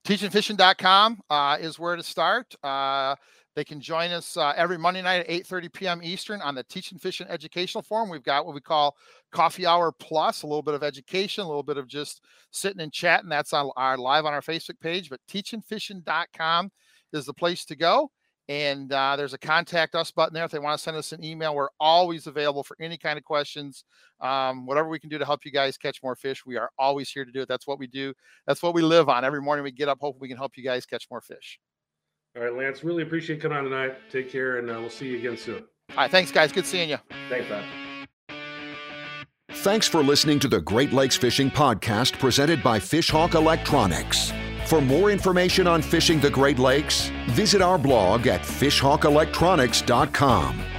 Teachingfishing.com 0.04 1.20
uh, 1.30 1.58
is 1.60 1.78
where 1.78 1.94
to 1.94 2.02
start. 2.02 2.52
Uh, 2.64 3.14
they 3.54 3.64
can 3.64 3.80
join 3.80 4.10
us 4.10 4.36
uh, 4.36 4.52
every 4.56 4.78
Monday 4.78 5.00
night 5.00 5.20
at 5.20 5.28
8:30 5.28 5.72
p.m. 5.72 6.00
Eastern 6.02 6.42
on 6.42 6.56
the 6.56 6.64
Teaching 6.64 6.98
Fishing 6.98 7.26
Educational 7.28 7.82
Forum. 7.82 8.10
We've 8.10 8.22
got 8.22 8.44
what 8.44 8.54
we 8.54 8.60
call 8.60 8.96
Coffee 9.32 9.64
Hour 9.64 9.92
Plus, 9.92 10.42
a 10.42 10.46
little 10.46 10.62
bit 10.62 10.74
of 10.74 10.82
education, 10.82 11.44
a 11.44 11.46
little 11.46 11.62
bit 11.62 11.78
of 11.78 11.86
just 11.86 12.22
sitting 12.50 12.80
and 12.80 12.92
chatting. 12.92 13.30
That's 13.30 13.52
on 13.52 13.70
our 13.76 13.96
live 13.96 14.26
on 14.26 14.34
our 14.34 14.42
Facebook 14.42 14.78
page. 14.80 15.08
But 15.08 15.20
teachingfishing.com 15.30 16.70
is 17.12 17.26
the 17.26 17.32
place 17.32 17.64
to 17.66 17.76
go. 17.76 18.10
And 18.48 18.92
uh, 18.92 19.16
there's 19.16 19.34
a 19.34 19.38
contact 19.38 19.96
us 19.96 20.12
button 20.12 20.32
there 20.32 20.44
if 20.44 20.52
they 20.52 20.60
want 20.60 20.78
to 20.78 20.82
send 20.82 20.96
us 20.96 21.12
an 21.12 21.24
email. 21.24 21.54
We're 21.54 21.68
always 21.80 22.28
available 22.28 22.62
for 22.62 22.76
any 22.80 22.96
kind 22.96 23.18
of 23.18 23.24
questions. 23.24 23.84
Um, 24.20 24.66
whatever 24.66 24.88
we 24.88 25.00
can 25.00 25.10
do 25.10 25.18
to 25.18 25.24
help 25.24 25.44
you 25.44 25.50
guys 25.50 25.76
catch 25.76 26.00
more 26.02 26.14
fish, 26.14 26.46
we 26.46 26.56
are 26.56 26.70
always 26.78 27.10
here 27.10 27.24
to 27.24 27.32
do 27.32 27.40
it. 27.42 27.48
That's 27.48 27.66
what 27.66 27.78
we 27.78 27.88
do. 27.88 28.14
That's 28.46 28.62
what 28.62 28.72
we 28.72 28.82
live 28.82 29.08
on. 29.08 29.24
Every 29.24 29.42
morning 29.42 29.64
we 29.64 29.72
get 29.72 29.88
up, 29.88 29.98
hoping 30.00 30.20
we 30.20 30.28
can 30.28 30.36
help 30.36 30.52
you 30.56 30.62
guys 30.62 30.86
catch 30.86 31.08
more 31.10 31.20
fish. 31.20 31.58
All 32.36 32.42
right, 32.42 32.54
Lance, 32.54 32.84
really 32.84 33.02
appreciate 33.02 33.40
coming 33.40 33.58
on 33.58 33.64
tonight. 33.64 33.96
Take 34.10 34.30
care, 34.30 34.58
and 34.58 34.70
uh, 34.70 34.74
we'll 34.78 34.90
see 34.90 35.08
you 35.08 35.18
again 35.18 35.36
soon. 35.36 35.64
All 35.90 35.96
right, 35.96 36.10
thanks, 36.10 36.30
guys. 36.30 36.52
Good 36.52 36.66
seeing 36.66 36.90
you. 36.90 36.98
Thanks, 37.28 37.48
man. 37.48 37.64
Thanks 39.50 39.88
for 39.88 40.02
listening 40.02 40.38
to 40.40 40.48
the 40.48 40.60
Great 40.60 40.92
Lakes 40.92 41.16
Fishing 41.16 41.50
Podcast 41.50 42.18
presented 42.18 42.62
by 42.62 42.78
Fishhawk 42.78 43.34
Electronics. 43.34 44.32
For 44.66 44.80
more 44.80 45.12
information 45.12 45.68
on 45.68 45.80
fishing 45.80 46.18
the 46.18 46.30
Great 46.30 46.58
Lakes, 46.58 47.12
visit 47.28 47.62
our 47.62 47.78
blog 47.78 48.26
at 48.26 48.42
fishhawkelectronics.com. 48.42 50.75